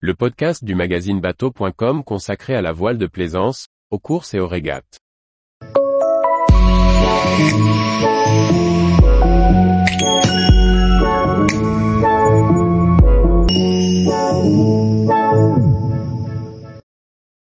le 0.00 0.12
podcast 0.12 0.62
du 0.62 0.74
magazine 0.74 1.20
bateau.com 1.22 2.04
consacré 2.04 2.54
à 2.54 2.60
la 2.60 2.72
voile 2.72 2.98
de 2.98 3.06
plaisance, 3.06 3.68
aux 3.90 3.98
courses 3.98 4.34
et 4.34 4.38
aux 4.38 4.46
régates. 4.46 4.98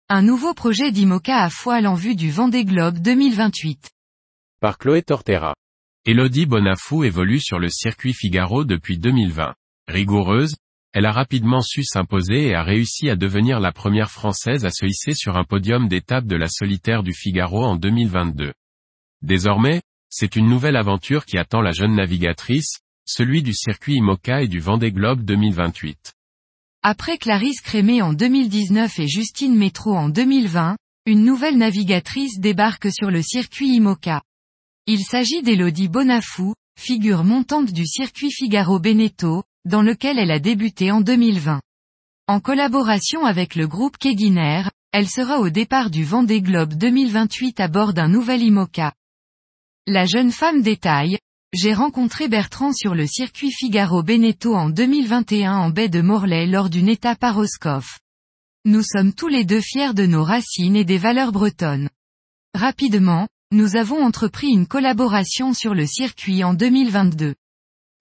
Un 0.08 0.22
nouveau 0.22 0.52
projet 0.52 0.90
d'IMOCA 0.90 1.44
à 1.44 1.50
foile 1.50 1.86
en 1.86 1.94
vue 1.94 2.16
du 2.16 2.32
Vendée 2.32 2.64
Globe 2.64 2.98
2028. 2.98 3.90
Par 4.60 4.76
Chloé 4.76 5.02
Tortera. 5.02 5.54
Elodie 6.04 6.46
Bonafou 6.46 7.04
évolue 7.04 7.38
sur 7.40 7.60
le 7.60 7.68
circuit 7.68 8.12
Figaro 8.12 8.64
depuis 8.64 8.98
2020. 8.98 9.54
Rigoureuse, 9.86 10.56
elle 10.92 11.06
a 11.06 11.12
rapidement 11.12 11.60
su 11.60 11.84
s'imposer 11.84 12.48
et 12.48 12.54
a 12.54 12.64
réussi 12.64 13.08
à 13.10 13.16
devenir 13.16 13.60
la 13.60 13.70
première 13.70 14.10
française 14.10 14.64
à 14.64 14.70
se 14.70 14.86
hisser 14.86 15.14
sur 15.14 15.36
un 15.36 15.44
podium 15.44 15.86
d'étape 15.86 16.26
de 16.26 16.36
la 16.36 16.48
solitaire 16.48 17.02
du 17.02 17.12
Figaro 17.12 17.64
en 17.64 17.76
2022. 17.76 18.52
Désormais, 19.22 19.82
c'est 20.08 20.34
une 20.34 20.48
nouvelle 20.48 20.76
aventure 20.76 21.24
qui 21.24 21.38
attend 21.38 21.60
la 21.60 21.70
jeune 21.70 21.94
navigatrice, 21.94 22.80
celui 23.04 23.42
du 23.42 23.54
circuit 23.54 23.96
IMOCA 23.96 24.42
et 24.42 24.48
du 24.48 24.58
Vendée 24.58 24.90
Globe 24.90 25.22
2028. 25.22 26.14
Après 26.82 27.18
Clarisse 27.18 27.60
Crémé 27.60 28.02
en 28.02 28.12
2019 28.12 28.98
et 28.98 29.06
Justine 29.06 29.54
Métro 29.54 29.94
en 29.94 30.08
2020, 30.08 30.76
une 31.06 31.24
nouvelle 31.24 31.58
navigatrice 31.58 32.40
débarque 32.40 32.90
sur 32.92 33.10
le 33.10 33.22
circuit 33.22 33.76
IMOCA. 33.76 34.22
Il 34.86 35.00
s'agit 35.00 35.42
d'Elodie 35.42 35.88
Bonafou, 35.88 36.54
figure 36.78 37.22
montante 37.22 37.72
du 37.72 37.86
circuit 37.86 38.32
Figaro 38.32 38.80
Beneteau, 38.80 39.44
dans 39.64 39.82
lequel 39.82 40.18
elle 40.18 40.30
a 40.30 40.38
débuté 40.38 40.90
en 40.90 41.00
2020. 41.00 41.60
En 42.26 42.40
collaboration 42.40 43.24
avec 43.24 43.54
le 43.54 43.66
groupe 43.66 43.98
Keguiner, 43.98 44.62
elle 44.92 45.08
sera 45.08 45.38
au 45.38 45.50
départ 45.50 45.90
du 45.90 46.04
Vendée 46.04 46.42
Globe 46.42 46.74
2028 46.74 47.60
à 47.60 47.68
bord 47.68 47.92
d'un 47.92 48.08
nouvel 48.08 48.42
IMOCA. 48.42 48.92
La 49.86 50.06
jeune 50.06 50.30
femme 50.30 50.62
détaille, 50.62 51.18
j'ai 51.52 51.74
rencontré 51.74 52.28
Bertrand 52.28 52.72
sur 52.72 52.94
le 52.94 53.06
circuit 53.06 53.50
Figaro 53.50 54.02
Beneteau 54.02 54.54
en 54.54 54.70
2021 54.70 55.56
en 55.56 55.70
baie 55.70 55.88
de 55.88 56.00
Morlaix 56.00 56.46
lors 56.46 56.70
d'une 56.70 56.88
étape 56.88 57.24
à 57.24 57.32
Roscoff. 57.32 57.98
Nous 58.64 58.82
sommes 58.82 59.12
tous 59.12 59.28
les 59.28 59.44
deux 59.44 59.60
fiers 59.60 59.94
de 59.94 60.06
nos 60.06 60.22
racines 60.22 60.76
et 60.76 60.84
des 60.84 60.98
valeurs 60.98 61.32
bretonnes. 61.32 61.88
Rapidement, 62.54 63.26
nous 63.52 63.74
avons 63.74 64.00
entrepris 64.04 64.48
une 64.48 64.68
collaboration 64.68 65.54
sur 65.54 65.74
le 65.74 65.86
circuit 65.86 66.44
en 66.44 66.54
2022. 66.54 67.34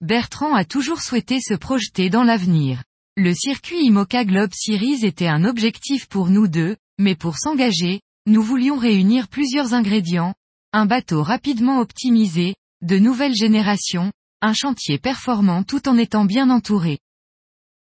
Bertrand 0.00 0.54
a 0.54 0.64
toujours 0.64 1.02
souhaité 1.02 1.40
se 1.40 1.52
projeter 1.52 2.08
dans 2.08 2.22
l'avenir. 2.22 2.82
Le 3.18 3.34
circuit 3.34 3.84
IMOCA 3.84 4.24
Globe 4.24 4.52
Series 4.54 5.04
était 5.04 5.26
un 5.26 5.44
objectif 5.44 6.08
pour 6.08 6.30
nous 6.30 6.48
deux, 6.48 6.76
mais 6.98 7.14
pour 7.14 7.36
s'engager, 7.36 8.00
nous 8.26 8.42
voulions 8.42 8.78
réunir 8.78 9.28
plusieurs 9.28 9.74
ingrédients, 9.74 10.34
un 10.72 10.86
bateau 10.86 11.22
rapidement 11.22 11.80
optimisé, 11.80 12.54
de 12.80 12.98
nouvelles 12.98 13.34
générations, 13.34 14.10
un 14.40 14.54
chantier 14.54 14.98
performant 14.98 15.64
tout 15.64 15.86
en 15.86 15.98
étant 15.98 16.24
bien 16.24 16.48
entouré. 16.48 16.98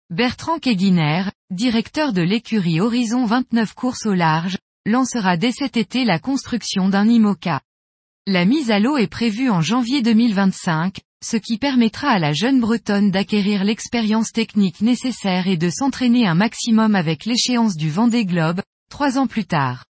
Bertrand 0.09 0.57
Keguiner, 0.57 1.25
directeur 1.51 2.13
de 2.13 2.23
l'écurie 2.23 2.81
Horizon 2.81 3.25
29 3.25 3.75
courses 3.75 4.07
au 4.07 4.15
large, 4.15 4.57
lancera 4.87 5.37
dès 5.37 5.51
cet 5.51 5.77
été 5.77 6.03
la 6.03 6.17
construction 6.17 6.89
d'un 6.89 7.07
IMOCA. 7.07 7.61
La 8.25 8.45
mise 8.45 8.71
à 8.71 8.79
l'eau 8.79 8.97
est 8.97 9.05
prévue 9.05 9.51
en 9.51 9.61
janvier 9.61 10.01
2025, 10.01 10.97
ce 11.23 11.37
qui 11.37 11.57
permettra 11.57 12.09
à 12.09 12.19
la 12.19 12.33
jeune 12.33 12.59
Bretonne 12.59 13.11
d'acquérir 13.11 13.63
l'expérience 13.63 14.31
technique 14.31 14.81
nécessaire 14.81 15.47
et 15.47 15.57
de 15.57 15.69
s'entraîner 15.69 16.27
un 16.27 16.35
maximum 16.35 16.95
avec 16.95 17.25
l'échéance 17.25 17.75
du 17.75 17.89
Vendée 17.89 18.25
Globe, 18.25 18.61
trois 18.89 19.17
ans 19.17 19.27
plus 19.27 19.45
tard. 19.45 19.85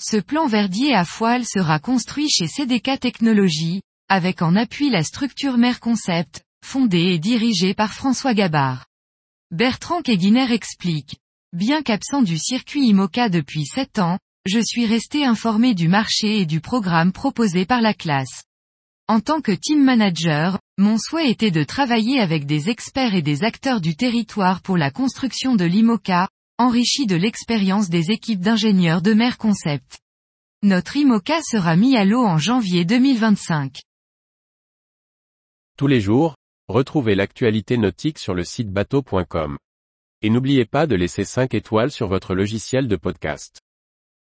Ce 0.00 0.16
plan 0.16 0.46
verdier 0.46 0.94
à 0.94 1.04
foile 1.04 1.44
sera 1.44 1.80
construit 1.80 2.28
chez 2.28 2.46
CDK 2.46 3.00
Technologies, 3.00 3.82
avec 4.08 4.42
en 4.42 4.54
appui 4.54 4.90
la 4.90 5.02
structure 5.02 5.58
Mère 5.58 5.80
Concept, 5.80 6.42
fondée 6.64 7.12
et 7.12 7.18
dirigée 7.18 7.74
par 7.74 7.92
François 7.92 8.32
Gabard. 8.32 8.86
Bertrand 9.50 10.02
Keguiner 10.02 10.52
explique. 10.52 11.16
Bien 11.52 11.82
qu'absent 11.82 12.22
du 12.22 12.38
circuit 12.38 12.86
IMOCA 12.86 13.28
depuis 13.28 13.66
sept 13.66 13.98
ans, 13.98 14.18
je 14.46 14.60
suis 14.60 14.86
resté 14.86 15.24
informé 15.24 15.74
du 15.74 15.88
marché 15.88 16.40
et 16.40 16.46
du 16.46 16.60
programme 16.60 17.12
proposé 17.12 17.66
par 17.66 17.80
la 17.80 17.92
classe. 17.92 18.44
En 19.10 19.20
tant 19.20 19.40
que 19.40 19.52
team 19.52 19.82
manager, 19.82 20.58
mon 20.76 20.98
souhait 20.98 21.30
était 21.30 21.50
de 21.50 21.64
travailler 21.64 22.20
avec 22.20 22.44
des 22.44 22.68
experts 22.68 23.14
et 23.14 23.22
des 23.22 23.42
acteurs 23.42 23.80
du 23.80 23.96
territoire 23.96 24.60
pour 24.60 24.76
la 24.76 24.90
construction 24.90 25.56
de 25.56 25.64
l'IMOCA, 25.64 26.28
enrichi 26.58 27.06
de 27.06 27.16
l'expérience 27.16 27.88
des 27.88 28.10
équipes 28.10 28.40
d'ingénieurs 28.40 29.00
de 29.00 29.14
Mer 29.14 29.38
Concept. 29.38 29.98
Notre 30.62 30.98
IMOCA 30.98 31.40
sera 31.40 31.74
mis 31.74 31.96
à 31.96 32.04
l'eau 32.04 32.22
en 32.22 32.36
janvier 32.36 32.84
2025. 32.84 33.80
Tous 35.78 35.86
les 35.86 36.02
jours, 36.02 36.36
retrouvez 36.68 37.14
l'actualité 37.14 37.78
nautique 37.78 38.18
sur 38.18 38.34
le 38.34 38.44
site 38.44 38.70
bateau.com. 38.70 39.56
Et 40.20 40.28
n'oubliez 40.28 40.66
pas 40.66 40.86
de 40.86 40.96
laisser 40.96 41.24
5 41.24 41.54
étoiles 41.54 41.92
sur 41.92 42.08
votre 42.08 42.34
logiciel 42.34 42.88
de 42.88 42.96
podcast. 42.96 43.62